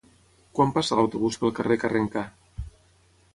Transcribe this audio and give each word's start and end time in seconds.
Quan 0.59 0.71
passa 0.77 0.97
l'autobús 0.99 1.37
pel 1.43 1.53
carrer 1.59 1.79
Carrencà? 1.85 2.25